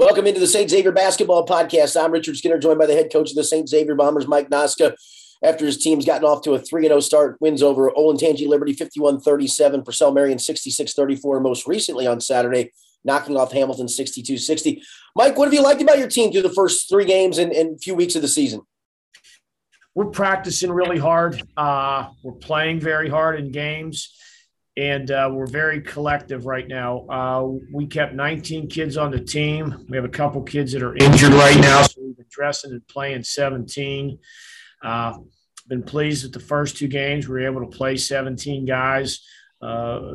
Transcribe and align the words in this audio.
Welcome 0.00 0.26
into 0.26 0.40
the 0.40 0.46
St. 0.46 0.70
Xavier 0.70 0.92
Basketball 0.92 1.44
Podcast. 1.44 2.02
I'm 2.02 2.10
Richard 2.10 2.34
Skinner, 2.34 2.56
joined 2.56 2.78
by 2.78 2.86
the 2.86 2.94
head 2.94 3.12
coach 3.12 3.28
of 3.28 3.36
the 3.36 3.44
St. 3.44 3.68
Xavier 3.68 3.94
Bombers, 3.94 4.26
Mike 4.26 4.48
Noska. 4.48 4.94
After 5.44 5.66
his 5.66 5.76
team's 5.76 6.06
gotten 6.06 6.24
off 6.24 6.40
to 6.44 6.54
a 6.54 6.58
3 6.58 6.84
0 6.84 7.00
start, 7.00 7.36
wins 7.38 7.62
over 7.62 7.90
Olentangy 7.90 8.48
Liberty 8.48 8.72
51 8.72 9.20
37, 9.20 9.82
Purcell 9.82 10.10
Marian 10.10 10.38
66 10.38 10.94
34, 10.94 11.40
most 11.40 11.66
recently 11.66 12.06
on 12.06 12.18
Saturday, 12.18 12.72
knocking 13.04 13.36
off 13.36 13.52
Hamilton 13.52 13.88
62 13.88 14.38
60. 14.38 14.82
Mike, 15.14 15.36
what 15.36 15.44
have 15.44 15.52
you 15.52 15.62
liked 15.62 15.82
about 15.82 15.98
your 15.98 16.08
team 16.08 16.32
through 16.32 16.40
the 16.40 16.48
first 16.48 16.88
three 16.88 17.04
games 17.04 17.36
and, 17.36 17.52
and 17.52 17.78
few 17.82 17.94
weeks 17.94 18.14
of 18.14 18.22
the 18.22 18.28
season? 18.28 18.62
We're 19.94 20.06
practicing 20.06 20.72
really 20.72 20.98
hard. 20.98 21.42
Uh, 21.58 22.08
we're 22.22 22.32
playing 22.32 22.80
very 22.80 23.10
hard 23.10 23.38
in 23.38 23.52
games 23.52 24.16
and 24.76 25.10
uh, 25.10 25.28
we're 25.32 25.46
very 25.46 25.80
collective 25.80 26.46
right 26.46 26.66
now. 26.66 27.06
Uh, 27.08 27.58
we 27.72 27.86
kept 27.86 28.14
19 28.14 28.68
kids 28.68 28.96
on 28.96 29.10
the 29.10 29.20
team. 29.20 29.86
We 29.88 29.96
have 29.96 30.04
a 30.04 30.08
couple 30.08 30.42
kids 30.42 30.72
that 30.72 30.82
are 30.82 30.96
injured 30.96 31.32
right 31.32 31.58
now, 31.60 31.82
so 31.82 32.00
we've 32.02 32.16
been 32.16 32.26
dressing 32.30 32.72
and 32.72 32.86
playing 32.88 33.24
17. 33.24 34.18
Uh, 34.82 35.18
been 35.68 35.82
pleased 35.82 36.24
with 36.24 36.32
the 36.32 36.40
first 36.40 36.76
two 36.76 36.88
games. 36.88 37.28
We 37.28 37.34
were 37.34 37.46
able 37.46 37.60
to 37.60 37.76
play 37.76 37.96
17 37.96 38.64
guys. 38.64 39.20
Uh, 39.62 40.14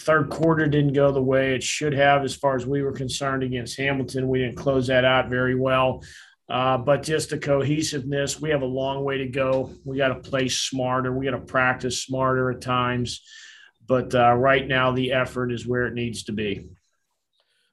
third 0.00 0.30
quarter 0.30 0.66
didn't 0.66 0.92
go 0.92 1.12
the 1.12 1.22
way 1.22 1.54
it 1.54 1.62
should 1.62 1.92
have, 1.92 2.22
as 2.22 2.34
far 2.34 2.56
as 2.56 2.66
we 2.66 2.82
were 2.82 2.92
concerned 2.92 3.42
against 3.42 3.76
Hamilton. 3.76 4.28
We 4.28 4.40
didn't 4.40 4.56
close 4.56 4.86
that 4.86 5.04
out 5.04 5.28
very 5.28 5.54
well. 5.54 6.02
Uh, 6.48 6.76
but 6.76 7.02
just 7.02 7.30
the 7.30 7.38
cohesiveness, 7.38 8.40
we 8.40 8.50
have 8.50 8.62
a 8.62 8.66
long 8.66 9.02
way 9.02 9.18
to 9.18 9.28
go. 9.28 9.72
We 9.84 9.96
got 9.96 10.08
to 10.08 10.28
play 10.28 10.48
smarter. 10.48 11.12
We 11.12 11.24
got 11.24 11.32
to 11.32 11.38
practice 11.38 12.02
smarter 12.02 12.50
at 12.50 12.60
times. 12.60 13.22
But 13.86 14.14
uh, 14.14 14.34
right 14.34 14.66
now, 14.66 14.92
the 14.92 15.12
effort 15.12 15.52
is 15.52 15.66
where 15.66 15.86
it 15.86 15.94
needs 15.94 16.24
to 16.24 16.32
be. 16.32 16.68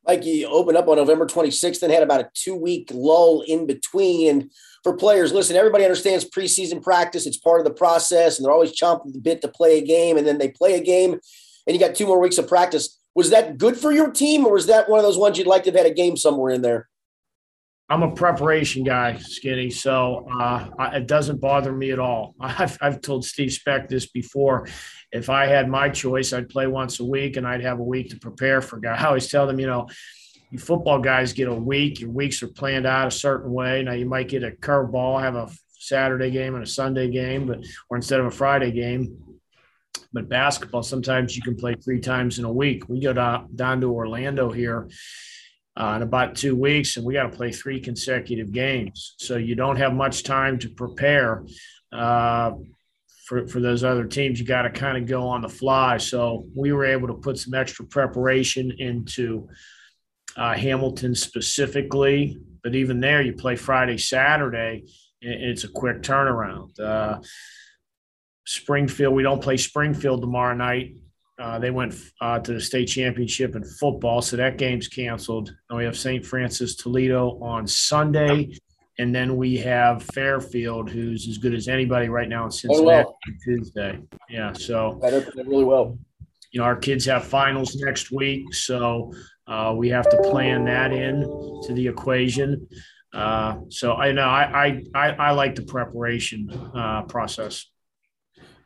Like 0.07 0.25
you 0.25 0.47
opened 0.47 0.77
up 0.77 0.87
on 0.87 0.97
November 0.97 1.25
26th 1.25 1.83
and 1.83 1.91
had 1.91 2.01
about 2.01 2.21
a 2.21 2.29
two 2.33 2.55
week 2.55 2.89
lull 2.93 3.43
in 3.45 3.67
between. 3.67 4.29
And 4.29 4.51
for 4.83 4.95
players, 4.95 5.31
listen, 5.31 5.55
everybody 5.55 5.83
understands 5.83 6.27
preseason 6.29 6.81
practice. 6.81 7.27
It's 7.27 7.37
part 7.37 7.59
of 7.59 7.65
the 7.65 7.73
process, 7.73 8.37
and 8.37 8.45
they're 8.45 8.53
always 8.53 8.77
chomping 8.77 9.13
the 9.13 9.19
bit 9.19 9.41
to 9.41 9.47
play 9.47 9.77
a 9.77 9.85
game. 9.85 10.17
And 10.17 10.25
then 10.25 10.37
they 10.37 10.49
play 10.49 10.75
a 10.75 10.83
game, 10.83 11.19
and 11.67 11.75
you 11.75 11.79
got 11.79 11.95
two 11.95 12.07
more 12.07 12.19
weeks 12.19 12.37
of 12.37 12.47
practice. 12.47 12.97
Was 13.13 13.29
that 13.29 13.57
good 13.57 13.77
for 13.77 13.91
your 13.91 14.09
team, 14.09 14.45
or 14.45 14.53
was 14.53 14.67
that 14.67 14.89
one 14.89 14.97
of 14.97 15.05
those 15.05 15.17
ones 15.17 15.37
you'd 15.37 15.45
like 15.45 15.63
to 15.63 15.71
have 15.71 15.77
had 15.77 15.91
a 15.91 15.93
game 15.93 16.17
somewhere 16.17 16.51
in 16.51 16.61
there? 16.61 16.87
I'm 17.91 18.03
a 18.03 18.11
preparation 18.11 18.85
guy, 18.85 19.17
Skinny, 19.17 19.69
so 19.69 20.25
uh, 20.39 20.69
it 20.93 21.07
doesn't 21.07 21.41
bother 21.41 21.73
me 21.73 21.91
at 21.91 21.99
all. 21.99 22.33
I've, 22.39 22.77
I've 22.79 23.01
told 23.01 23.25
Steve 23.25 23.51
Specht 23.51 23.89
this 23.89 24.05
before. 24.05 24.69
If 25.11 25.29
I 25.29 25.45
had 25.45 25.67
my 25.67 25.89
choice, 25.89 26.31
I'd 26.31 26.47
play 26.47 26.67
once 26.67 27.01
a 27.01 27.05
week 27.05 27.35
and 27.35 27.45
I'd 27.45 27.63
have 27.63 27.79
a 27.79 27.83
week 27.83 28.11
to 28.11 28.17
prepare 28.17 28.61
for 28.61 28.79
guys. 28.79 29.01
I 29.03 29.07
always 29.07 29.27
tell 29.27 29.45
them, 29.45 29.59
you 29.59 29.67
know, 29.67 29.89
you 30.51 30.57
football 30.57 30.99
guys 30.99 31.33
get 31.33 31.49
a 31.49 31.53
week. 31.53 31.99
Your 31.99 32.11
weeks 32.11 32.41
are 32.43 32.47
planned 32.47 32.85
out 32.85 33.09
a 33.09 33.11
certain 33.11 33.51
way. 33.51 33.83
Now 33.83 33.91
you 33.91 34.05
might 34.05 34.29
get 34.29 34.45
a 34.45 34.51
curveball, 34.51 35.19
have 35.19 35.35
a 35.35 35.49
Saturday 35.77 36.31
game 36.31 36.55
and 36.55 36.63
a 36.63 36.67
Sunday 36.67 37.09
game, 37.09 37.45
but 37.45 37.59
or 37.89 37.97
instead 37.97 38.21
of 38.21 38.25
a 38.25 38.31
Friday 38.31 38.71
game. 38.71 39.17
But 40.13 40.29
basketball, 40.29 40.83
sometimes 40.83 41.35
you 41.35 41.41
can 41.41 41.57
play 41.57 41.75
three 41.75 41.99
times 41.99 42.39
in 42.39 42.45
a 42.45 42.51
week. 42.51 42.87
We 42.87 43.01
go 43.01 43.11
down 43.11 43.81
to 43.81 43.91
Orlando 43.91 44.49
here 44.49 44.87
uh, 45.81 45.95
in 45.95 46.03
about 46.03 46.35
two 46.35 46.55
weeks, 46.55 46.95
and 46.95 47.05
we 47.05 47.15
got 47.15 47.23
to 47.23 47.35
play 47.35 47.51
three 47.51 47.79
consecutive 47.79 48.51
games. 48.51 49.15
So 49.17 49.37
you 49.37 49.55
don't 49.55 49.77
have 49.77 49.93
much 49.93 50.23
time 50.23 50.59
to 50.59 50.69
prepare 50.69 51.43
uh, 51.91 52.51
for, 53.25 53.47
for 53.47 53.59
those 53.59 53.83
other 53.83 54.05
teams. 54.05 54.39
You 54.39 54.45
got 54.45 54.61
to 54.61 54.69
kind 54.69 54.95
of 54.95 55.07
go 55.07 55.27
on 55.27 55.41
the 55.41 55.49
fly. 55.49 55.97
So 55.97 56.45
we 56.55 56.71
were 56.71 56.85
able 56.85 57.07
to 57.07 57.15
put 57.15 57.39
some 57.39 57.55
extra 57.55 57.83
preparation 57.85 58.71
into 58.77 59.47
uh, 60.37 60.53
Hamilton 60.53 61.15
specifically. 61.15 62.37
But 62.63 62.75
even 62.75 62.99
there, 62.99 63.23
you 63.23 63.33
play 63.33 63.55
Friday, 63.55 63.97
Saturday, 63.97 64.83
and 65.23 65.33
it's 65.33 65.63
a 65.63 65.67
quick 65.67 66.03
turnaround. 66.03 66.79
Uh, 66.79 67.21
Springfield, 68.45 69.15
we 69.15 69.23
don't 69.23 69.41
play 69.41 69.57
Springfield 69.57 70.21
tomorrow 70.21 70.53
night. 70.53 70.93
Uh, 71.41 71.57
they 71.57 71.71
went 71.71 71.95
uh, 72.21 72.37
to 72.37 72.53
the 72.53 72.61
state 72.61 72.85
championship 72.85 73.55
in 73.55 73.63
football, 73.63 74.21
so 74.21 74.37
that 74.37 74.57
game's 74.57 74.87
canceled. 74.87 75.51
And 75.69 75.77
we 75.79 75.85
have 75.85 75.97
St. 75.97 76.23
Francis 76.23 76.75
Toledo 76.75 77.39
on 77.41 77.65
Sunday, 77.65 78.55
and 78.99 79.13
then 79.13 79.35
we 79.37 79.57
have 79.57 80.03
Fairfield, 80.13 80.91
who's 80.91 81.27
as 81.27 81.39
good 81.39 81.55
as 81.55 81.67
anybody 81.67 82.09
right 82.09 82.29
now 82.29 82.45
in 82.45 82.51
Cincinnati 82.51 82.85
well. 82.85 83.17
Tuesday. 83.43 83.99
Yeah, 84.29 84.53
so 84.53 84.99
that 85.01 85.13
really 85.35 85.63
well. 85.63 85.97
You 86.51 86.59
know, 86.59 86.65
our 86.65 86.75
kids 86.75 87.05
have 87.05 87.25
finals 87.25 87.75
next 87.75 88.11
week, 88.11 88.53
so 88.53 89.11
uh, 89.47 89.73
we 89.75 89.89
have 89.89 90.07
to 90.11 90.17
plan 90.29 90.63
that 90.65 90.93
in 90.93 91.21
to 91.65 91.73
the 91.73 91.87
equation. 91.87 92.67
Uh, 93.15 93.57
so 93.69 93.93
I 93.93 94.11
know 94.11 94.23
I, 94.23 94.79
I 94.93 95.09
I 95.09 95.31
like 95.31 95.55
the 95.55 95.63
preparation 95.63 96.51
uh, 96.75 97.01
process. 97.03 97.65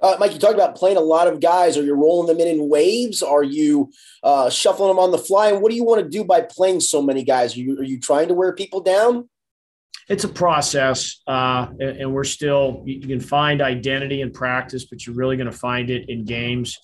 Uh, 0.05 0.15
Mike, 0.19 0.33
you 0.33 0.39
talked 0.39 0.53
about 0.53 0.75
playing 0.75 0.97
a 0.97 1.01
lot 1.01 1.27
of 1.27 1.39
guys. 1.39 1.79
Are 1.79 1.83
you 1.83 1.95
rolling 1.95 2.27
them 2.27 2.39
in 2.39 2.47
in 2.47 2.69
waves? 2.69 3.23
Are 3.23 3.41
you 3.41 3.91
uh, 4.21 4.51
shuffling 4.51 4.89
them 4.89 4.99
on 4.99 5.09
the 5.09 5.17
fly? 5.17 5.49
And 5.49 5.63
what 5.63 5.71
do 5.71 5.75
you 5.75 5.83
want 5.83 6.03
to 6.03 6.07
do 6.07 6.23
by 6.23 6.41
playing 6.41 6.81
so 6.81 7.01
many 7.01 7.23
guys? 7.23 7.57
Are 7.57 7.59
you, 7.59 7.79
are 7.79 7.83
you 7.83 7.99
trying 7.99 8.27
to 8.27 8.35
wear 8.35 8.53
people 8.53 8.81
down? 8.81 9.27
It's 10.07 10.23
a 10.23 10.29
process, 10.29 11.23
uh, 11.25 11.69
and, 11.79 11.97
and, 11.97 12.13
we're 12.13 12.23
still. 12.23 12.83
You 12.85 13.07
can 13.07 13.19
find 13.19 13.63
identity 13.63 14.21
in 14.21 14.31
practice, 14.31 14.85
but 14.85 15.03
you're 15.03 15.15
really 15.15 15.37
going 15.37 15.49
to 15.49 15.57
find 15.57 15.89
it 15.89 16.07
in 16.07 16.23
games. 16.23 16.77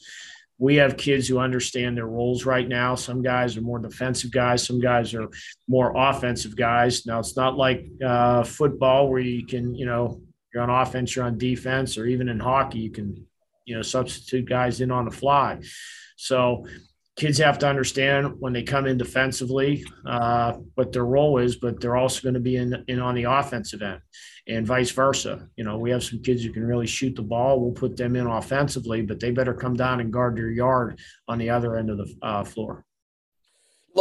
We 0.58 0.78
have 0.78 0.98
kids 0.98 1.28
who 1.28 1.38
understand 1.38 1.96
their 1.96 2.08
roles 2.08 2.48
right 2.48 2.68
now. 2.68 2.96
Some 2.96 3.22
guys 3.22 3.56
are 3.56 3.62
more 3.62 3.78
defensive 3.78 4.32
guys. 4.32 4.66
Some 4.66 4.80
guys 4.80 5.14
are 5.14 5.30
more 5.68 5.94
offensive 5.96 6.56
guys. 6.56 7.06
Now 7.06 7.20
it's 7.20 7.38
not 7.38 7.56
like 7.56 7.86
uh, 8.04 8.44
football 8.44 9.10
where 9.10 9.22
you 9.22 9.46
can, 9.46 9.76
you 9.76 9.86
know, 9.86 10.24
you're 10.54 10.64
on 10.64 10.70
offense, 10.70 11.16
you're 11.16 11.26
on 11.26 11.38
defense, 11.38 11.98
or 11.98 12.06
even 12.06 12.30
in 12.30 12.40
hockey, 12.40 12.80
you 12.80 12.92
can, 12.92 13.26
you 13.66 13.76
know, 13.76 13.82
substitute 13.82 14.48
guys 14.48 14.82
in 14.82 14.92
on 14.92 15.06
the 15.06 15.12
fly. 15.12 15.60
So 16.18 16.66
kids 17.16 17.38
have 17.38 17.60
to 17.60 17.68
understand 17.68 18.36
when 18.40 18.54
they 18.54 18.64
come 18.64 18.88
in 18.88 18.98
defensively 18.98 19.86
uh, 20.06 20.54
what 20.76 20.92
their 20.92 21.06
role 21.06 21.38
is, 21.38 21.56
but 21.56 21.80
they're 21.80 21.98
also 21.98 22.22
going 22.22 22.34
to 22.34 22.40
be 22.40 22.56
in, 22.56 22.84
in 22.88 23.00
on 23.00 23.16
the 23.16 23.24
offensive 23.24 23.82
end 23.82 24.02
and 24.48 24.66
vice 24.66 24.92
versa. 24.92 25.48
You 25.56 25.64
know, 25.64 25.78
we 25.78 25.92
have 25.92 26.04
some 26.04 26.22
kids 26.22 26.44
who 26.44 26.52
can 26.52 26.66
really 26.66 26.88
shoot 26.88 27.16
the 27.16 27.22
ball. 27.22 27.60
We'll 27.60 27.74
put 27.74 27.96
them 27.96 28.16
in 28.16 28.28
offensively, 28.28 29.02
but 29.02 29.20
they 29.20 29.32
better 29.32 29.54
come 29.54 29.76
down 29.76 30.00
and 30.00 30.12
guard 30.12 30.36
their 30.36 30.50
yard 30.50 31.00
on 31.28 31.38
the 31.38 31.50
other 31.50 31.78
end 31.78 31.90
of 31.90 31.98
the 31.98 32.16
uh, 32.22 32.44
floor 32.44 32.86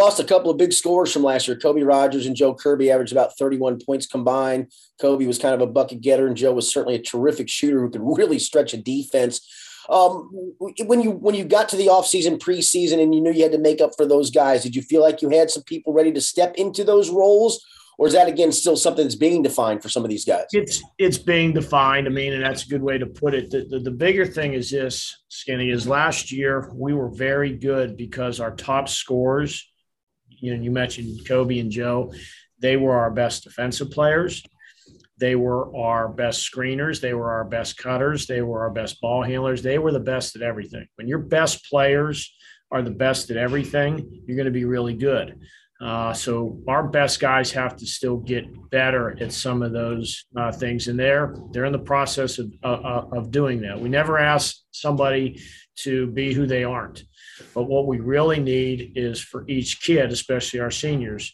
lost 0.01 0.21
a 0.21 0.25
couple 0.25 0.51
of 0.51 0.57
big 0.57 0.73
scores 0.73 1.13
from 1.13 1.23
last 1.23 1.47
year. 1.47 1.57
Kobe 1.57 1.83
Rogers 1.83 2.27
and 2.27 2.35
Joe 2.35 2.55
Kirby 2.55 2.91
averaged 2.91 3.13
about 3.13 3.37
31 3.37 3.81
points 3.85 4.07
combined. 4.07 4.73
Kobe 5.01 5.27
was 5.27 5.39
kind 5.39 5.55
of 5.55 5.61
a 5.61 5.67
bucket 5.67 6.01
getter, 6.01 6.27
and 6.27 6.37
Joe 6.37 6.53
was 6.53 6.73
certainly 6.73 6.97
a 6.97 7.03
terrific 7.03 7.49
shooter 7.49 7.81
who 7.81 7.91
could 7.91 8.03
really 8.03 8.39
stretch 8.39 8.75
a 8.75 8.79
defense. 8.79 9.47
Um, 9.89 10.55
when 10.59 11.01
you 11.01 11.11
when 11.11 11.35
you 11.35 11.45
got 11.45 11.69
to 11.71 11.77
the 11.77 11.89
offseason, 11.89 12.39
preseason, 12.39 13.03
and 13.03 13.15
you 13.15 13.21
knew 13.21 13.33
you 13.33 13.43
had 13.43 13.53
to 13.53 13.59
make 13.59 13.81
up 13.81 13.93
for 13.97 14.07
those 14.07 14.31
guys, 14.31 14.63
did 14.63 14.77
you 14.77 14.83
feel 14.83 15.03
like 15.03 15.21
you 15.21 15.31
had 15.31 15.51
some 15.51 15.65
people 15.65 15.93
ready 15.93 16.13
to 16.13 16.21
step 16.21 16.55
into 16.57 16.85
those 16.85 17.11
roles? 17.11 17.65
Or 17.99 18.07
is 18.07 18.15
that 18.15 18.29
again 18.29 18.51
still 18.51 18.77
something 18.77 19.05
that's 19.05 19.15
being 19.15 19.43
defined 19.43 19.83
for 19.83 19.91
some 19.91 20.05
of 20.05 20.09
these 20.09 20.25
guys? 20.25 20.47
It's 20.53 20.83
it's 20.99 21.19
being 21.19 21.53
defined. 21.53 22.07
I 22.07 22.11
mean, 22.11 22.33
and 22.33 22.43
that's 22.43 22.65
a 22.65 22.69
good 22.69 22.83
way 22.83 22.97
to 22.97 23.07
put 23.07 23.35
it. 23.35 23.51
The, 23.51 23.67
the, 23.69 23.79
the 23.81 23.91
bigger 23.91 24.25
thing 24.25 24.55
is 24.55 24.71
this, 24.71 25.19
Skinny, 25.29 25.71
is 25.71 25.87
last 25.87 26.33
year 26.33 26.71
we 26.75 26.95
were 26.95 27.11
very 27.11 27.55
good 27.55 27.97
because 27.97 28.41
our 28.41 28.55
top 28.55 28.89
scorers 28.89 29.71
you 30.31 30.57
know, 30.57 30.63
you 30.63 30.71
mentioned 30.71 31.27
Kobe 31.27 31.59
and 31.59 31.71
Joe. 31.71 32.13
They 32.61 32.77
were 32.77 32.97
our 32.97 33.11
best 33.11 33.45
defensive 33.45 33.91
players. 33.91 34.43
They 35.19 35.35
were 35.35 35.75
our 35.77 36.09
best 36.09 36.51
screeners. 36.51 37.01
They 37.01 37.13
were 37.13 37.31
our 37.31 37.45
best 37.45 37.77
cutters. 37.77 38.27
They 38.27 38.41
were 38.41 38.63
our 38.63 38.71
best 38.71 39.01
ball 39.01 39.23
handlers. 39.23 39.63
They 39.63 39.79
were 39.79 39.93
the 39.93 40.01
best 40.01 40.35
at 40.35 40.43
everything. 40.43 40.87
When 40.97 41.09
your 41.09 41.19
best 41.19 41.69
players 41.69 42.35
are 42.71 42.83
the 42.83 42.91
best 42.91 43.31
at 43.31 43.37
everything, 43.37 44.23
you're 44.27 44.37
going 44.37 44.47
to 44.47 44.51
be 44.51 44.65
really 44.65 44.95
good. 44.95 45.39
Uh, 45.81 46.13
so 46.13 46.61
our 46.69 46.87
best 46.89 47.21
guys 47.21 47.51
have 47.53 47.75
to 47.75 47.87
still 47.87 48.19
get 48.19 48.45
better 48.71 49.17
at 49.23 49.33
some 49.33 49.63
of 49.63 49.73
those 49.73 50.27
uh, 50.37 50.53
things, 50.53 50.89
and 50.89 50.99
they're 50.99 51.35
they're 51.53 51.65
in 51.65 51.73
the 51.73 51.79
process 51.79 52.39
of 52.39 52.53
uh, 52.63 52.67
uh 52.67 53.09
of 53.13 53.31
doing 53.31 53.63
that. 53.63 53.81
We 53.81 53.89
never 53.89 54.19
ask 54.19 54.57
somebody 54.73 55.41
to 55.77 56.07
be 56.09 56.35
who 56.35 56.47
they 56.47 56.65
aren't. 56.65 57.05
But 57.55 57.65
what 57.65 57.87
we 57.87 58.01
really 58.01 58.41
need 58.41 58.93
is 58.97 59.21
for 59.21 59.45
each 59.49 59.83
kid, 59.83 60.13
especially 60.13 60.61
our 60.61 60.71
seniors, 60.71 61.33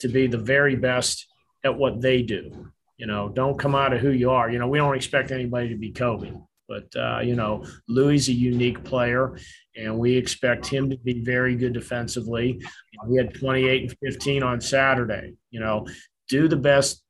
to 0.00 0.08
be 0.08 0.26
the 0.26 0.38
very 0.38 0.76
best 0.76 1.26
at 1.64 1.76
what 1.76 2.00
they 2.00 2.22
do. 2.22 2.70
You 2.96 3.06
know, 3.06 3.28
don't 3.28 3.58
come 3.58 3.74
out 3.74 3.92
of 3.92 4.00
who 4.00 4.10
you 4.10 4.30
are. 4.30 4.50
You 4.50 4.58
know, 4.58 4.68
we 4.68 4.78
don't 4.78 4.94
expect 4.94 5.32
anybody 5.32 5.68
to 5.68 5.76
be 5.76 5.90
Kobe, 5.90 6.32
but 6.68 6.94
uh, 6.96 7.20
you 7.20 7.34
know, 7.34 7.64
Louis 7.88 8.16
is 8.16 8.28
a 8.28 8.32
unique 8.32 8.84
player, 8.84 9.36
and 9.76 9.98
we 9.98 10.16
expect 10.16 10.66
him 10.66 10.88
to 10.90 10.96
be 10.98 11.24
very 11.24 11.56
good 11.56 11.72
defensively. 11.72 12.62
We 13.08 13.16
had 13.16 13.34
28 13.34 13.82
and 13.82 13.98
15 14.00 14.42
on 14.42 14.60
Saturday. 14.60 15.34
You 15.50 15.60
know, 15.60 15.86
do 16.28 16.46
the 16.46 16.56
best 16.56 17.02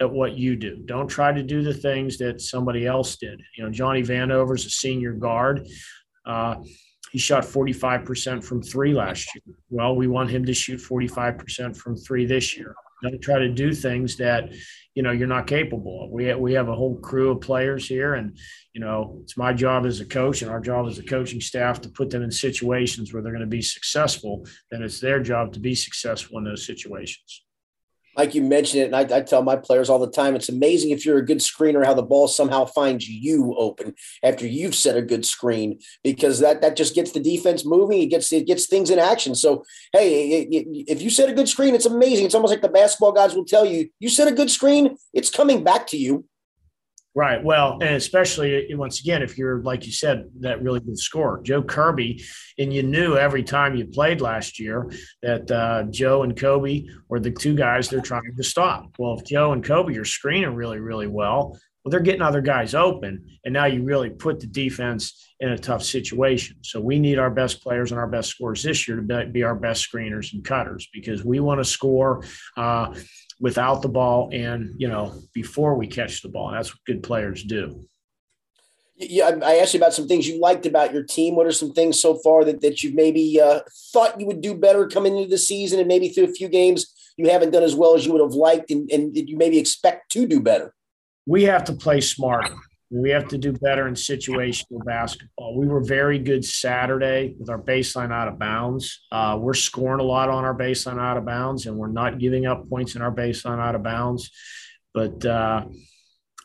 at 0.00 0.10
what 0.10 0.32
you 0.32 0.56
do. 0.56 0.82
Don't 0.84 1.08
try 1.08 1.32
to 1.32 1.42
do 1.42 1.62
the 1.62 1.74
things 1.74 2.18
that 2.18 2.40
somebody 2.40 2.86
else 2.86 3.16
did. 3.16 3.40
You 3.56 3.64
know, 3.64 3.70
Johnny 3.70 4.02
Vanover 4.02 4.56
is 4.56 4.66
a 4.66 4.70
senior 4.70 5.12
guard. 5.12 5.68
Uh, 6.26 6.56
he 7.14 7.20
shot 7.20 7.44
45% 7.44 8.42
from 8.42 8.60
three 8.60 8.92
last 8.92 9.32
year. 9.36 9.54
Well, 9.70 9.94
we 9.94 10.08
want 10.08 10.30
him 10.30 10.44
to 10.46 10.52
shoot 10.52 10.80
45% 10.80 11.76
from 11.76 11.94
three 11.94 12.26
this 12.26 12.56
year. 12.56 12.74
Don't 13.04 13.22
try 13.22 13.38
to 13.38 13.48
do 13.48 13.72
things 13.72 14.16
that, 14.16 14.52
you 14.96 15.04
know, 15.04 15.12
you're 15.12 15.28
not 15.28 15.46
capable 15.46 16.02
of. 16.02 16.10
We 16.10 16.24
have, 16.24 16.40
we 16.40 16.54
have 16.54 16.68
a 16.68 16.74
whole 16.74 16.96
crew 16.96 17.30
of 17.30 17.40
players 17.40 17.86
here, 17.86 18.14
and 18.14 18.36
you 18.72 18.80
know, 18.80 19.20
it's 19.22 19.36
my 19.36 19.52
job 19.52 19.86
as 19.86 20.00
a 20.00 20.04
coach 20.04 20.42
and 20.42 20.50
our 20.50 20.58
job 20.58 20.88
as 20.88 20.98
a 20.98 21.04
coaching 21.04 21.40
staff 21.40 21.80
to 21.82 21.88
put 21.88 22.10
them 22.10 22.24
in 22.24 22.32
situations 22.32 23.14
where 23.14 23.22
they're 23.22 23.30
going 23.30 23.42
to 23.42 23.46
be 23.46 23.62
successful. 23.62 24.44
Then 24.72 24.82
it's 24.82 24.98
their 24.98 25.22
job 25.22 25.52
to 25.52 25.60
be 25.60 25.76
successful 25.76 26.38
in 26.38 26.44
those 26.44 26.66
situations. 26.66 27.44
Like 28.16 28.34
you 28.34 28.42
mentioned 28.42 28.82
it, 28.82 28.92
and 28.92 28.96
I, 28.96 29.18
I, 29.18 29.20
tell 29.20 29.42
my 29.42 29.56
players 29.56 29.90
all 29.90 29.98
the 29.98 30.10
time, 30.10 30.36
it's 30.36 30.48
amazing 30.48 30.90
if 30.90 31.04
you're 31.04 31.18
a 31.18 31.24
good 31.24 31.38
screener 31.38 31.84
how 31.84 31.94
the 31.94 32.02
ball 32.02 32.28
somehow 32.28 32.64
finds 32.64 33.08
you 33.08 33.54
open 33.56 33.94
after 34.22 34.46
you've 34.46 34.74
set 34.74 34.96
a 34.96 35.02
good 35.02 35.26
screen 35.26 35.78
because 36.02 36.40
that 36.40 36.62
that 36.62 36.76
just 36.76 36.94
gets 36.94 37.12
the 37.12 37.20
defense 37.20 37.64
moving. 37.64 38.02
It 38.02 38.06
gets 38.06 38.32
it 38.32 38.46
gets 38.46 38.66
things 38.66 38.90
in 38.90 38.98
action. 38.98 39.34
So 39.34 39.64
hey, 39.92 40.42
it, 40.42 40.48
it, 40.50 40.84
if 40.88 41.02
you 41.02 41.10
set 41.10 41.28
a 41.28 41.34
good 41.34 41.48
screen, 41.48 41.74
it's 41.74 41.86
amazing. 41.86 42.26
It's 42.26 42.34
almost 42.34 42.52
like 42.52 42.62
the 42.62 42.68
basketball 42.68 43.12
guys 43.12 43.34
will 43.34 43.44
tell 43.44 43.64
you, 43.64 43.88
you 43.98 44.08
set 44.08 44.28
a 44.28 44.32
good 44.32 44.50
screen, 44.50 44.96
it's 45.12 45.30
coming 45.30 45.64
back 45.64 45.86
to 45.88 45.96
you. 45.96 46.24
Right. 47.16 47.42
Well, 47.44 47.74
and 47.74 47.94
especially 47.94 48.72
uh, 48.72 48.76
once 48.76 48.98
again, 48.98 49.22
if 49.22 49.38
you're 49.38 49.62
like 49.62 49.86
you 49.86 49.92
said, 49.92 50.28
that 50.40 50.62
really 50.62 50.80
good 50.80 50.98
scorer, 50.98 51.40
Joe 51.42 51.62
Kirby, 51.62 52.24
and 52.58 52.72
you 52.74 52.82
knew 52.82 53.16
every 53.16 53.44
time 53.44 53.76
you 53.76 53.86
played 53.86 54.20
last 54.20 54.58
year 54.58 54.90
that 55.22 55.48
uh, 55.48 55.84
Joe 55.84 56.24
and 56.24 56.36
Kobe 56.36 56.86
were 57.08 57.20
the 57.20 57.30
two 57.30 57.54
guys 57.54 57.88
they're 57.88 58.00
trying 58.00 58.34
to 58.36 58.42
stop. 58.42 58.96
Well, 58.98 59.16
if 59.16 59.24
Joe 59.24 59.52
and 59.52 59.62
Kobe 59.62 59.96
are 59.96 60.04
screening 60.04 60.56
really, 60.56 60.80
really 60.80 61.06
well, 61.06 61.56
well, 61.84 61.90
they're 61.90 62.00
getting 62.00 62.22
other 62.22 62.40
guys 62.40 62.74
open, 62.74 63.26
and 63.44 63.52
now 63.52 63.66
you 63.66 63.82
really 63.82 64.10
put 64.10 64.40
the 64.40 64.46
defense 64.46 65.28
in 65.40 65.50
a 65.50 65.58
tough 65.58 65.82
situation. 65.82 66.56
So 66.62 66.80
we 66.80 66.98
need 66.98 67.18
our 67.18 67.30
best 67.30 67.62
players 67.62 67.90
and 67.90 68.00
our 68.00 68.06
best 68.06 68.30
scorers 68.30 68.62
this 68.62 68.88
year 68.88 68.96
to 69.00 69.26
be 69.26 69.42
our 69.42 69.54
best 69.54 69.86
screeners 69.90 70.32
and 70.32 70.44
cutters 70.44 70.88
because 70.92 71.24
we 71.24 71.40
want 71.40 71.60
to 71.60 71.64
score. 71.64 72.24
Uh, 72.56 72.94
without 73.40 73.82
the 73.82 73.88
ball 73.88 74.30
and 74.32 74.74
you 74.78 74.88
know 74.88 75.14
before 75.32 75.74
we 75.74 75.86
catch 75.86 76.22
the 76.22 76.28
ball. 76.28 76.50
That's 76.52 76.72
what 76.72 76.84
good 76.86 77.02
players 77.02 77.42
do. 77.42 77.84
Yeah, 78.96 79.38
I 79.42 79.56
asked 79.56 79.74
you 79.74 79.80
about 79.80 79.92
some 79.92 80.06
things 80.06 80.28
you 80.28 80.40
liked 80.40 80.66
about 80.66 80.92
your 80.92 81.02
team. 81.02 81.34
What 81.34 81.48
are 81.48 81.52
some 81.52 81.72
things 81.72 82.00
so 82.00 82.14
far 82.14 82.44
that, 82.44 82.60
that 82.60 82.82
you've 82.82 82.94
maybe 82.94 83.40
uh, 83.40 83.60
thought 83.92 84.20
you 84.20 84.26
would 84.26 84.40
do 84.40 84.54
better 84.54 84.86
coming 84.86 85.16
into 85.16 85.28
the 85.28 85.38
season, 85.38 85.80
and 85.80 85.88
maybe 85.88 86.08
through 86.08 86.24
a 86.24 86.32
few 86.32 86.48
games 86.48 86.94
you 87.16 87.28
haven't 87.28 87.50
done 87.50 87.64
as 87.64 87.74
well 87.74 87.94
as 87.94 88.06
you 88.06 88.12
would 88.12 88.20
have 88.20 88.34
liked, 88.34 88.70
and, 88.70 88.90
and 88.92 89.16
you 89.16 89.36
maybe 89.36 89.58
expect 89.58 90.12
to 90.12 90.26
do 90.26 90.40
better? 90.40 90.74
We 91.26 91.44
have 91.44 91.64
to 91.64 91.72
play 91.72 92.00
smarter. 92.00 92.54
We 92.90 93.10
have 93.10 93.28
to 93.28 93.38
do 93.38 93.52
better 93.52 93.88
in 93.88 93.94
situational 93.94 94.84
basketball. 94.84 95.58
We 95.58 95.66
were 95.66 95.82
very 95.82 96.18
good 96.18 96.44
Saturday 96.44 97.34
with 97.38 97.50
our 97.50 97.60
baseline 97.60 98.12
out 98.12 98.28
of 98.28 98.38
bounds. 98.38 99.00
Uh, 99.10 99.38
we're 99.40 99.54
scoring 99.54 100.00
a 100.00 100.04
lot 100.04 100.28
on 100.28 100.44
our 100.44 100.56
baseline 100.56 101.00
out 101.00 101.16
of 101.16 101.24
bounds, 101.24 101.66
and 101.66 101.76
we're 101.76 101.88
not 101.88 102.18
giving 102.18 102.46
up 102.46 102.68
points 102.68 102.94
in 102.94 103.02
our 103.02 103.12
baseline 103.12 103.58
out 103.58 103.74
of 103.74 103.82
bounds. 103.82 104.30
But 104.92 105.24
uh, 105.24 105.64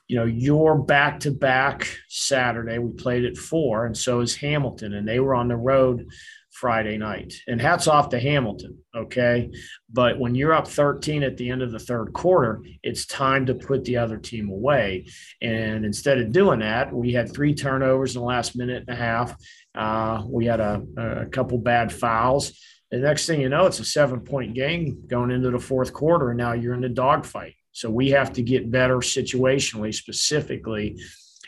you 0.09 0.15
know, 0.15 0.25
your 0.25 0.77
back 0.77 1.21
to 1.21 1.31
back 1.31 1.87
Saturday, 2.09 2.79
we 2.79 2.91
played 2.91 3.25
at 3.25 3.37
four, 3.37 3.85
and 3.85 3.95
so 3.95 4.21
is 4.21 4.35
Hamilton, 4.35 4.95
and 4.95 5.07
they 5.07 5.19
were 5.19 5.35
on 5.35 5.47
the 5.47 5.55
road 5.55 6.07
Friday 6.49 6.97
night. 6.97 7.35
And 7.47 7.61
hats 7.61 7.87
off 7.87 8.09
to 8.09 8.19
Hamilton, 8.19 8.79
okay? 8.97 9.51
But 9.87 10.19
when 10.19 10.33
you're 10.33 10.51
up 10.51 10.67
13 10.67 11.21
at 11.21 11.37
the 11.37 11.51
end 11.51 11.61
of 11.61 11.71
the 11.71 11.77
third 11.77 12.11
quarter, 12.11 12.63
it's 12.81 13.05
time 13.05 13.45
to 13.45 13.53
put 13.53 13.85
the 13.85 13.97
other 13.97 14.17
team 14.17 14.49
away. 14.49 15.05
And 15.43 15.85
instead 15.85 16.17
of 16.17 16.31
doing 16.31 16.59
that, 16.59 16.91
we 16.91 17.13
had 17.13 17.31
three 17.31 17.53
turnovers 17.53 18.15
in 18.15 18.21
the 18.21 18.27
last 18.27 18.57
minute 18.57 18.85
and 18.87 18.97
a 18.97 18.99
half. 18.99 19.35
Uh, 19.75 20.23
we 20.27 20.47
had 20.47 20.59
a, 20.59 20.81
a 20.97 21.25
couple 21.27 21.59
bad 21.59 21.93
fouls. 21.93 22.59
The 22.89 22.97
next 22.97 23.27
thing 23.27 23.41
you 23.41 23.49
know, 23.49 23.67
it's 23.67 23.79
a 23.79 23.85
seven 23.85 24.21
point 24.21 24.55
game 24.55 25.03
going 25.05 25.29
into 25.29 25.51
the 25.51 25.59
fourth 25.59 25.93
quarter, 25.93 26.31
and 26.31 26.39
now 26.39 26.53
you're 26.53 26.73
in 26.73 26.81
the 26.81 26.89
dogfight. 26.89 27.53
So 27.79 27.89
we 27.89 28.09
have 28.09 28.33
to 28.33 28.41
get 28.41 28.69
better 28.69 28.97
situationally, 28.97 29.95
specifically 29.95 31.01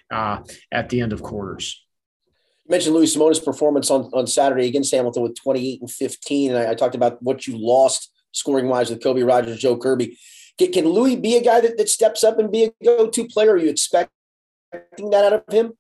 uh, 0.10 0.38
at 0.72 0.88
the 0.88 1.02
end 1.02 1.12
of 1.12 1.22
quarters 1.22 1.86
You 2.64 2.72
mentioned 2.72 2.96
Louis 2.96 3.14
Simone's 3.14 3.42
performance 3.42 3.92
on, 3.92 4.10
on 4.14 4.28
Saturday 4.28 4.66
against 4.68 4.94
Hamilton 4.94 5.24
with 5.24 5.36
28 5.36 5.82
and 5.82 5.92
15. 5.92 6.52
And 6.52 6.58
I, 6.58 6.72
I 6.72 6.74
talked 6.74 6.96
about 6.96 7.22
what 7.22 7.48
you 7.48 7.58
lost 7.58 8.14
scoring 8.32 8.70
wise 8.70 8.90
with 8.90 9.04
Kobe 9.04 9.24
Rogers, 9.24 9.60
Joe 9.60 9.76
Kirby. 9.76 10.18
Can, 10.58 10.72
can 10.72 10.88
Louis 10.88 11.18
be 11.18 11.36
a 11.36 11.44
guy 11.44 11.60
that, 11.60 11.78
that 11.78 11.90
steps 11.90 12.24
up 12.24 12.40
and 12.40 12.50
be 12.50 12.64
a 12.64 12.72
go 12.82 13.10
to 13.10 13.28
player? 13.28 13.52
Are 13.52 13.58
you 13.58 13.70
expecting 13.70 14.10
that 15.10 15.26
out 15.26 15.34
of 15.34 15.54
him? 15.54 15.74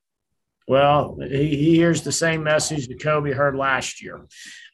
Well, 0.67 1.17
he, 1.21 1.55
he 1.55 1.75
hears 1.77 2.01
the 2.01 2.11
same 2.11 2.43
message 2.43 2.89
that 2.89 3.01
Kobe 3.01 3.31
heard 3.31 3.55
last 3.55 4.03
year. 4.03 4.27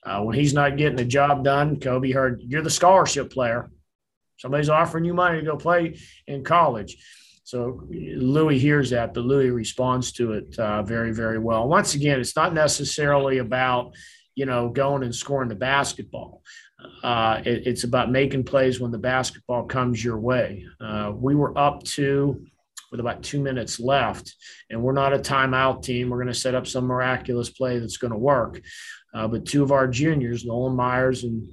Uh, 0.03 0.23
when 0.23 0.33
he's 0.33 0.55
not 0.55 0.75
getting 0.75 0.97
the 0.97 1.05
job 1.05 1.43
done, 1.43 1.79
Kobe 1.79 2.11
heard, 2.11 2.41
You're 2.41 2.63
the 2.63 2.71
scholarship 2.71 3.31
player. 3.31 3.69
Somebody's 4.37 4.69
offering 4.69 5.05
you 5.05 5.13
money 5.13 5.39
to 5.39 5.45
go 5.45 5.57
play 5.57 5.97
in 6.27 6.43
college. 6.43 6.97
So 7.43 7.87
Louis 7.89 8.59
hears 8.59 8.89
that, 8.89 9.13
but 9.13 9.23
Louis 9.23 9.49
responds 9.49 10.11
to 10.13 10.33
it 10.33 10.59
uh, 10.59 10.83
very, 10.83 11.13
very 11.13 11.39
well. 11.39 11.67
Once 11.67 11.95
again, 11.95 12.19
it's 12.19 12.35
not 12.35 12.53
necessarily 12.53 13.37
about 13.37 13.93
you 14.35 14.45
know 14.45 14.69
going 14.69 15.03
and 15.03 15.15
scoring 15.15 15.49
the 15.49 15.55
basketball. 15.55 16.41
Uh, 17.03 17.41
it, 17.45 17.65
it's 17.65 17.83
about 17.83 18.11
making 18.11 18.43
plays 18.43 18.79
when 18.79 18.91
the 18.91 18.97
basketball 18.97 19.65
comes 19.65 20.03
your 20.03 20.19
way. 20.19 20.65
Uh, 20.79 21.11
we 21.15 21.35
were 21.35 21.57
up 21.57 21.83
to 21.83 22.45
with 22.91 22.99
about 22.99 23.23
two 23.23 23.41
minutes 23.41 23.79
left, 23.79 24.35
and 24.69 24.81
we're 24.81 24.93
not 24.93 25.13
a 25.13 25.19
timeout 25.19 25.83
team. 25.83 26.09
We're 26.09 26.21
going 26.21 26.33
to 26.33 26.39
set 26.39 26.55
up 26.55 26.67
some 26.67 26.85
miraculous 26.85 27.49
play 27.49 27.79
that's 27.79 27.97
going 27.97 28.13
to 28.13 28.19
work. 28.19 28.61
Uh, 29.13 29.27
but 29.27 29.45
two 29.45 29.63
of 29.63 29.71
our 29.71 29.87
juniors, 29.87 30.45
Nolan 30.45 30.75
Myers 30.75 31.23
and 31.23 31.47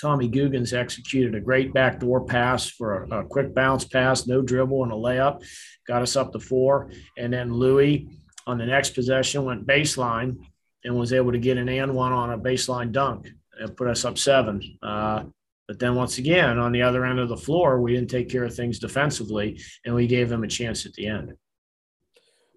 Tommy 0.00 0.28
Guggens 0.28 0.72
executed 0.72 1.34
a 1.34 1.40
great 1.40 1.72
backdoor 1.72 2.24
pass 2.24 2.68
for 2.68 3.04
a, 3.04 3.20
a, 3.20 3.24
quick 3.24 3.54
bounce 3.54 3.84
pass, 3.84 4.26
no 4.26 4.42
dribble 4.42 4.82
and 4.84 4.92
a 4.92 4.96
layup, 4.96 5.42
got 5.86 6.02
us 6.02 6.16
up 6.16 6.32
to 6.32 6.38
four. 6.38 6.90
And 7.16 7.32
then 7.32 7.52
Louis 7.52 8.08
on 8.46 8.58
the 8.58 8.66
next 8.66 8.90
possession 8.90 9.44
went 9.44 9.66
baseline 9.66 10.36
and 10.84 10.96
was 10.96 11.12
able 11.12 11.32
to 11.32 11.38
get 11.38 11.56
an 11.56 11.68
and 11.68 11.94
one 11.94 12.12
on 12.12 12.32
a 12.32 12.38
baseline 12.38 12.92
dunk 12.92 13.30
and 13.58 13.76
put 13.76 13.88
us 13.88 14.04
up 14.04 14.18
seven. 14.18 14.60
Uh, 14.82 15.24
but 15.66 15.78
then 15.78 15.94
once 15.94 16.18
again, 16.18 16.58
on 16.58 16.72
the 16.72 16.82
other 16.82 17.04
end 17.04 17.18
of 17.18 17.28
the 17.28 17.36
floor, 17.36 17.80
we 17.80 17.94
didn't 17.94 18.10
take 18.10 18.28
care 18.28 18.44
of 18.44 18.54
things 18.54 18.78
defensively 18.78 19.60
and 19.84 19.94
we 19.94 20.06
gave 20.06 20.28
them 20.28 20.44
a 20.44 20.48
chance 20.48 20.86
at 20.86 20.92
the 20.92 21.06
end. 21.06 21.32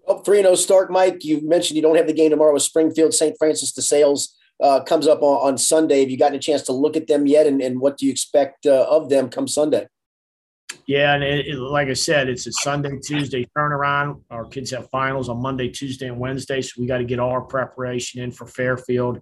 Well, 0.06 0.22
3 0.22 0.42
0 0.42 0.54
start, 0.56 0.90
Mike. 0.90 1.24
You 1.24 1.40
mentioned 1.46 1.76
you 1.76 1.82
don't 1.82 1.96
have 1.96 2.06
the 2.06 2.12
game 2.12 2.30
tomorrow 2.30 2.52
with 2.52 2.62
Springfield, 2.62 3.14
St. 3.14 3.36
Francis 3.38 3.72
DeSales 3.72 4.28
uh, 4.62 4.80
comes 4.80 5.06
up 5.06 5.22
on, 5.22 5.48
on, 5.48 5.58
Sunday. 5.58 6.00
Have 6.00 6.10
you 6.10 6.18
gotten 6.18 6.36
a 6.36 6.40
chance 6.40 6.62
to 6.62 6.72
look 6.72 6.96
at 6.96 7.06
them 7.06 7.26
yet? 7.26 7.46
And, 7.46 7.60
and 7.60 7.80
what 7.80 7.96
do 7.96 8.06
you 8.06 8.12
expect 8.12 8.66
uh, 8.66 8.86
of 8.88 9.08
them 9.08 9.28
come 9.28 9.48
Sunday? 9.48 9.86
Yeah, 10.86 11.14
and 11.14 11.22
it, 11.22 11.46
it, 11.46 11.58
like 11.58 11.88
I 11.88 11.94
said, 11.94 12.28
it's 12.28 12.46
a 12.46 12.52
Sunday, 12.52 12.98
Tuesday 12.98 13.46
turnaround. 13.56 14.22
Our 14.30 14.44
kids 14.44 14.70
have 14.70 14.88
finals 14.90 15.28
on 15.28 15.42
Monday, 15.42 15.68
Tuesday, 15.68 16.08
and 16.08 16.18
Wednesday, 16.18 16.60
so 16.62 16.80
we 16.80 16.86
got 16.86 16.98
to 16.98 17.04
get 17.04 17.18
all 17.18 17.30
our 17.30 17.42
preparation 17.42 18.22
in 18.22 18.30
for 18.30 18.46
Fairfield 18.46 19.20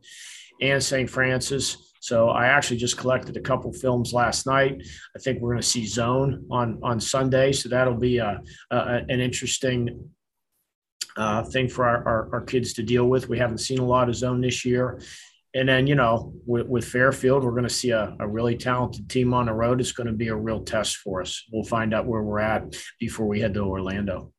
and 0.61 0.83
St. 0.83 1.09
Francis. 1.09 1.93
So 2.01 2.29
I 2.29 2.47
actually 2.47 2.77
just 2.77 2.97
collected 2.97 3.37
a 3.37 3.41
couple 3.41 3.73
films 3.73 4.13
last 4.13 4.47
night. 4.47 4.83
I 5.17 5.19
think 5.19 5.41
we're 5.41 5.51
going 5.51 5.63
to 5.63 5.67
see 5.67 5.87
zone 5.87 6.47
on 6.51 6.79
on 6.83 7.01
Sunday, 7.01 7.53
so 7.53 7.69
that'll 7.69 7.95
be 7.95 8.19
a, 8.19 8.41
a 8.71 8.77
an 9.09 9.21
interesting 9.21 10.11
uh, 11.17 11.43
thing 11.43 11.69
for 11.69 11.85
our, 11.85 12.07
our, 12.07 12.35
our, 12.35 12.41
kids 12.41 12.73
to 12.75 12.83
deal 12.83 13.07
with. 13.07 13.29
We 13.29 13.39
haven't 13.39 13.59
seen 13.59 13.81
a 13.81 13.85
lot 13.85 14.09
of 14.09 14.15
zone 14.15 14.41
this 14.41 14.65
year. 14.65 15.01
And 15.55 15.69
then, 15.69 15.87
you 15.87 15.95
know, 15.95 16.35
with, 16.47 16.67
with 16.67 16.85
Fairfield, 16.85 17.43
we're 17.43 17.53
going 17.53 17.63
to 17.63 17.71
see 17.71 17.91
a, 17.91 18.15
a, 18.21 18.29
really 18.29 18.57
talented 18.57 19.09
team 19.09 19.33
on 19.33 19.47
the 19.47 19.55
road. 19.55 19.81
It's 19.81 19.93
going 19.93 20.07
to 20.07 20.13
be 20.13 20.29
a 20.29 20.37
real 20.37 20.63
test 20.63 20.97
for 20.99 21.23
us. 21.23 21.43
We'll 21.51 21.65
find 21.65 21.95
out 21.95 22.07
where 22.07 22.23
we're 22.23 22.39
at 22.39 22.77
before 23.01 23.27
we 23.27 23.41
head 23.41 23.55
to 23.55 23.61
Orlando. 23.61 24.33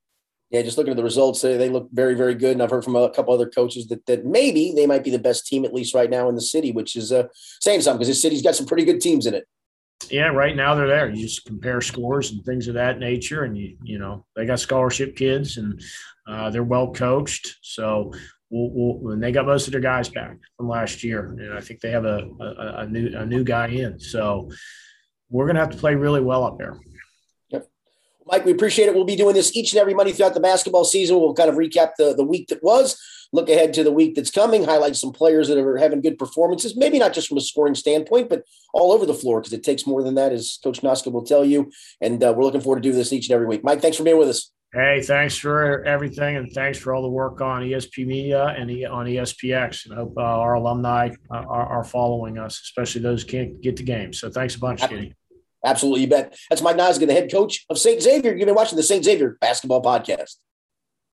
Yeah, 0.52 0.62
just 0.62 0.78
looking 0.78 0.92
at 0.92 0.98
the 0.98 1.04
results, 1.04 1.42
they, 1.42 1.70
look 1.70 1.90
very, 1.92 2.16
very 2.16 2.36
good. 2.36 2.54
And 2.54 2.64
I've 2.64 2.72
heard 2.72 2.84
from 2.84 2.96
a 2.96 3.10
couple 3.10 3.34
other 3.34 3.50
coaches 3.50 3.88
that, 3.88 4.06
that 4.08 4.26
maybe 4.26 4.74
they 4.76 4.88
might 4.88 5.04
be 5.04 5.12
the 5.12 5.20
best 5.20 5.46
team, 5.46 5.66
at 5.66 5.74
least 5.74 5.94
right 5.94 6.10
now 6.10 6.30
in 6.30 6.36
the 6.36 6.42
city, 6.42 6.72
which 6.72 6.96
is 6.96 7.12
uh, 7.12 7.28
saying 7.60 7.82
something 7.82 8.00
because 8.00 8.08
this 8.08 8.22
city's 8.22 8.42
got 8.42 8.56
some 8.56 8.66
pretty 8.66 8.86
good 8.86 9.02
teams 9.02 9.26
in 9.26 9.34
it. 9.34 9.46
Yeah, 10.10 10.28
right 10.28 10.56
now 10.56 10.76
they're 10.76 10.88
there. 10.88 11.10
You 11.10 11.22
just 11.22 11.46
compare 11.46 11.82
scores 11.82 12.32
and 12.32 12.44
things 12.44 12.68
of 12.68 12.76
that 12.76 13.00
nature, 13.00 13.44
and 13.44 13.58
you 13.58 13.78
you 13.84 14.00
know 14.00 14.26
they 14.36 14.46
got 14.46 14.60
scholarship 14.60 15.16
kids 15.16 15.58
and 15.58 15.82
uh, 16.28 16.50
they're 16.50 16.64
well 16.64 16.94
coached. 16.94 17.58
So 17.62 18.14
we'll, 18.50 19.00
we'll, 19.02 19.12
and 19.14 19.24
they 19.24 19.32
got 19.32 19.46
most 19.46 19.68
of 19.68 19.72
their 19.72 19.82
guys 19.82 20.10
back 20.10 20.38
from 20.58 20.68
last 20.68 21.04
year, 21.04 21.28
and 21.28 21.54
I 21.54 21.62
think 21.62 21.82
they 21.82 21.92
have 21.92 22.06
a, 22.06 22.30
a, 22.40 22.74
a 22.80 22.88
new 22.88 23.16
a 23.16 23.26
new 23.26 23.44
guy 23.44 23.68
in. 23.68 24.00
So 24.00 24.50
we're 25.30 25.48
gonna 25.48 25.60
have 25.60 25.72
to 25.72 25.78
play 25.78 25.96
really 25.96 26.22
well 26.22 26.44
up 26.44 26.58
there. 26.58 26.78
Yep. 27.50 27.68
Mike, 28.26 28.46
we 28.46 28.52
appreciate 28.52 28.88
it. 28.88 28.96
We'll 28.96 29.06
be 29.06 29.16
doing 29.16 29.36
this 29.36 29.56
each 29.56 29.74
and 29.74 29.80
every 29.80 29.94
Monday 29.94 30.12
throughout 30.12 30.34
the 30.34 30.40
basketball 30.40 30.86
season. 30.86 31.20
We'll 31.20 31.34
kind 31.34 31.50
of 31.50 31.56
recap 31.56 31.92
the, 31.98 32.14
the 32.16 32.24
week 32.24 32.48
that 32.48 32.64
was, 32.64 33.00
look 33.32 33.50
ahead 33.50 33.74
to 33.76 33.84
the 33.84 33.92
week 33.92 34.16
that's 34.16 34.32
coming, 34.32 34.64
highlight 34.64 34.96
some 34.96 35.12
players 35.12 35.48
that 35.48 35.58
are 35.58 35.78
having 35.78 36.02
good 36.02 36.18
performances, 36.18 36.76
maybe 36.76 37.00
not 37.00 37.14
just 37.14 37.28
from 37.28 37.38
a 37.38 37.42
scoring 37.42 37.76
standpoint, 37.76 38.30
but 38.30 38.44
all 38.74 38.92
over 38.92 39.06
the 39.06 39.14
floor 39.14 39.40
because 39.40 39.54
it 39.54 39.64
takes 39.64 39.86
more 39.86 40.04
than 40.04 40.16
that, 40.16 40.32
as 40.32 40.60
Coach 40.64 40.82
Noska 40.82 41.12
will 41.12 41.26
tell 41.26 41.46
you. 41.46 41.72
And 42.02 42.24
uh, 42.24 42.34
we're 42.36 42.44
looking 42.44 42.62
forward 42.62 42.82
to 42.82 42.90
do 42.90 42.96
this 42.96 43.14
each 43.14 43.30
and 43.30 43.36
every 43.36 43.48
week. 43.48 43.64
Mike, 43.64 43.82
thanks 43.82 43.98
for 43.98 44.04
being 44.04 44.18
with 44.18 44.30
us. 44.30 44.52
Hey, 44.72 45.02
thanks 45.02 45.36
for 45.36 45.84
everything, 45.84 46.36
and 46.36 46.52
thanks 46.52 46.78
for 46.78 46.94
all 46.94 47.02
the 47.02 47.10
work 47.10 47.42
on 47.42 47.64
ESP 47.64 48.06
Media 48.06 48.46
and 48.46 48.70
on 48.86 49.08
ESPX. 49.08 49.86
And 49.86 49.96
I 49.96 49.98
hope 49.98 50.14
uh, 50.16 50.22
our 50.22 50.54
alumni 50.54 51.10
uh, 51.32 51.38
are, 51.38 51.66
are, 51.66 51.84
following 51.84 52.38
us, 52.38 52.62
especially 52.62 53.02
those 53.02 53.24
who 53.24 53.30
can't 53.30 53.62
get 53.62 53.78
to 53.78 53.84
games. 53.84 54.20
So 54.20 54.30
thanks 54.30 54.54
a 54.54 54.60
bunch, 54.60 54.84
Skinny. 54.84 55.16
Absolutely, 55.66 56.02
you 56.02 56.08
bet. 56.08 56.38
That's 56.52 56.62
Mike 56.62 56.78
Noska, 56.78 57.08
the 57.08 57.14
head 57.14 57.32
coach 57.32 57.66
of 57.68 57.80
St. 57.80 58.00
Xavier. 58.00 58.36
You've 58.36 58.46
been 58.46 58.54
watching 58.54 58.76
the 58.76 58.84
St. 58.84 59.04
Xavier 59.04 59.38
Basketball 59.42 59.82
Podcast. 59.82 60.36